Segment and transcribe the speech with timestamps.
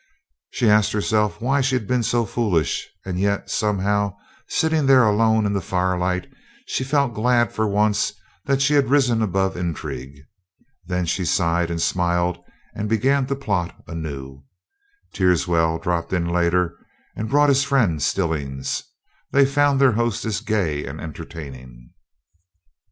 [0.49, 5.45] She asked herself why she had been so foolish; and yet, somehow, sitting there alone
[5.45, 6.25] in the firelight,
[6.65, 8.11] she felt glad for once
[8.45, 10.17] that she had risen above intrigue.
[10.87, 12.39] Then she sighed and smiled,
[12.73, 14.41] and began to plot anew.
[15.13, 16.79] Teerswell dropped in later
[17.15, 18.81] and brought his friend, Stillings.
[19.29, 21.91] They found their hostess gay and entertaining.